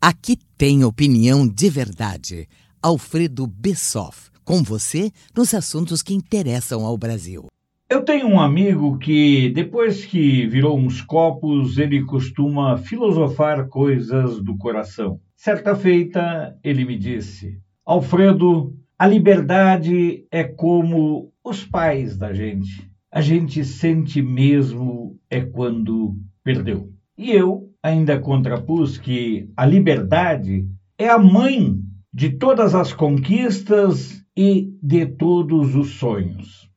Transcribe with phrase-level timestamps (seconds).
[0.00, 2.48] Aqui tem opinião de verdade.
[2.82, 7.46] Alfredo Bessoff, com você nos assuntos que interessam ao Brasil.
[7.90, 14.56] Eu tenho um amigo que, depois que virou uns copos, ele costuma filosofar coisas do
[14.56, 15.20] coração.
[15.36, 22.90] Certa feita, ele me disse: Alfredo, a liberdade é como os pais da gente.
[23.10, 26.14] A gente sente mesmo é quando
[26.44, 26.92] perdeu.
[27.16, 30.66] E eu ainda contrapus que a liberdade
[30.98, 31.78] é a mãe
[32.12, 36.68] de todas as conquistas e de todos os sonhos.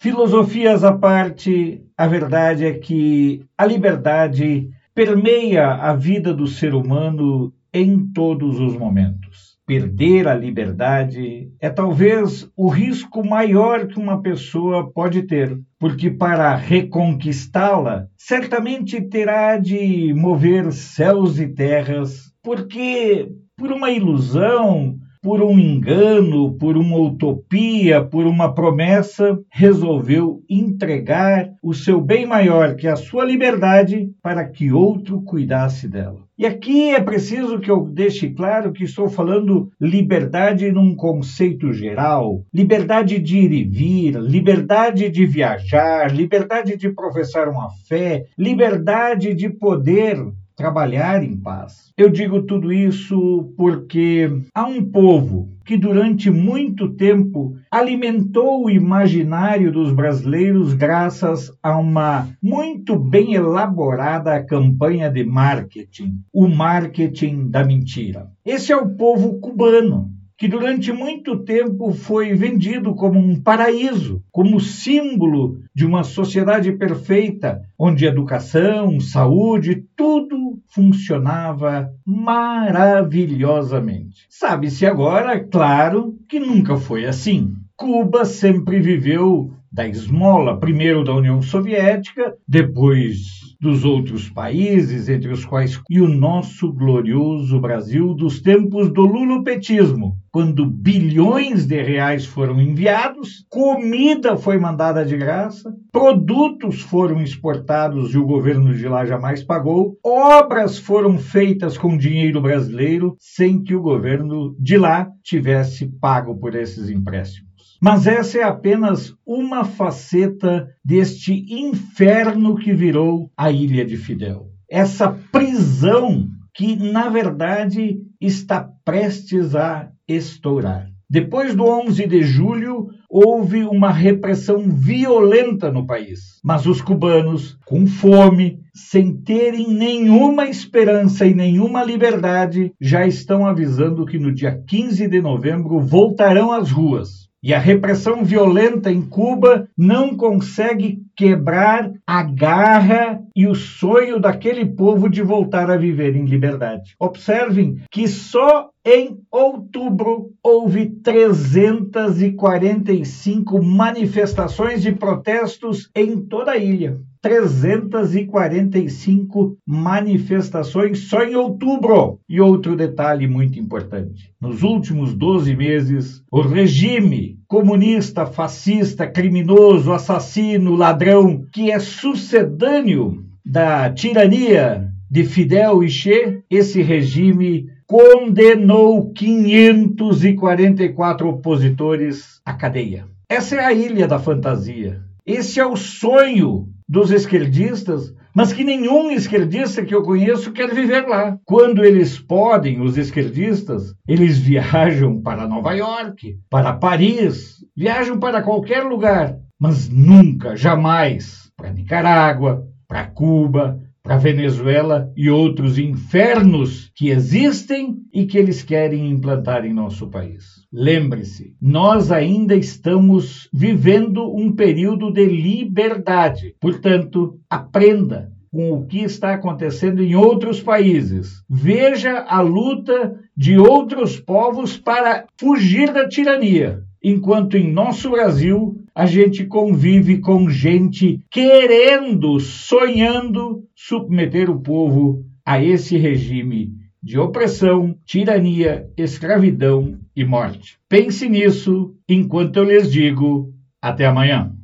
[0.00, 7.52] Filosofias à parte, a verdade é que a liberdade permeia a vida do ser humano
[7.72, 14.90] em todos os momentos perder a liberdade é talvez o risco maior que uma pessoa
[14.92, 23.90] pode ter, porque para reconquistá-la, certamente terá de mover céus e terras, porque por uma
[23.90, 32.26] ilusão, por um engano, por uma utopia, por uma promessa, resolveu entregar o seu bem
[32.26, 36.22] maior, que é a sua liberdade, para que outro cuidasse dela.
[36.36, 42.42] E aqui é preciso que eu deixe claro que estou falando liberdade num conceito geral,
[42.52, 49.50] liberdade de ir e vir, liberdade de viajar, liberdade de professar uma fé, liberdade de
[49.50, 50.16] poder
[50.56, 51.92] trabalhar em paz.
[51.96, 59.70] Eu digo tudo isso porque há um povo que durante muito tempo alimentou o imaginário
[59.70, 68.28] dos brasileiros graças a uma muito bem elaborada campanha de marketing, o marketing da mentira.
[68.44, 70.10] Esse é o povo cubano
[70.42, 77.62] que durante muito tempo foi vendido como um paraíso, como símbolo de uma sociedade perfeita,
[77.78, 84.26] onde educação, saúde, tudo funcionava maravilhosamente.
[84.28, 87.52] Sabe-se agora, claro, que nunca foi assim.
[87.76, 95.44] Cuba sempre viveu da esmola, primeiro da União Soviética, depois dos outros países, entre os
[95.44, 102.60] quais e o nosso glorioso Brasil dos tempos do lulopetismo, quando bilhões de reais foram
[102.60, 109.44] enviados, comida foi mandada de graça, produtos foram exportados e o governo de lá jamais
[109.44, 116.36] pagou, obras foram feitas com dinheiro brasileiro sem que o governo de lá tivesse pago
[116.36, 117.51] por esses empréstimos.
[117.84, 124.46] Mas essa é apenas uma faceta deste inferno que virou a Ilha de Fidel.
[124.70, 130.86] Essa prisão que, na verdade, está prestes a estourar.
[131.10, 136.38] Depois do 11 de julho, houve uma repressão violenta no país.
[136.44, 144.06] Mas os cubanos, com fome, sem terem nenhuma esperança e nenhuma liberdade, já estão avisando
[144.06, 149.68] que no dia 15 de novembro voltarão às ruas e a repressão violenta em Cuba
[149.76, 156.24] não consegue quebrar a garra e o sonho daquele povo de voltar a viver em
[156.24, 156.96] liberdade.
[156.98, 166.98] Observem que só em outubro houve 345 manifestações de protestos em toda a ilha.
[167.22, 172.18] 345 manifestações só em outubro.
[172.28, 180.74] E outro detalhe muito importante: nos últimos 12 meses, o regime comunista, fascista, criminoso, assassino,
[180.74, 192.40] ladrão, que é sucedâneo da tirania de Fidel e Che, esse regime condenou 544 opositores
[192.42, 193.04] à cadeia.
[193.28, 195.02] Essa é a ilha da fantasia.
[195.26, 201.06] Esse é o sonho dos esquerdistas, mas que nenhum esquerdista que eu conheço quer viver
[201.06, 201.38] lá.
[201.44, 208.82] Quando eles podem, os esquerdistas, eles viajam para Nova York, para Paris, viajam para qualquer
[208.84, 217.98] lugar, mas nunca, jamais para Nicarágua, para Cuba, para Venezuela e outros infernos que existem
[218.12, 220.66] e que eles querem implantar em nosso país.
[220.72, 226.56] Lembre-se, nós ainda estamos vivendo um período de liberdade.
[226.60, 231.42] Portanto, aprenda com o que está acontecendo em outros países.
[231.48, 239.06] Veja a luta de outros povos para fugir da tirania, enquanto em nosso Brasil a
[239.06, 246.72] gente convive com gente querendo, sonhando submeter o povo a esse regime
[247.02, 250.78] de opressão, tirania, escravidão e morte.
[250.88, 254.54] Pense nisso enquanto eu lhes digo até amanhã.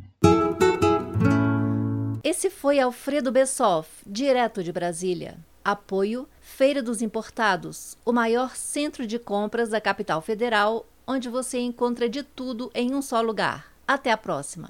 [2.22, 5.38] Esse foi Alfredo Bessoff, direto de Brasília.
[5.64, 12.08] Apoio Feira dos Importados, o maior centro de compras da capital federal, onde você encontra
[12.08, 13.77] de tudo em um só lugar.
[13.88, 14.68] Até a próxima!